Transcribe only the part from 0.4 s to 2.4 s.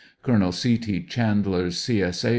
C. T. Chandler's C. S. A.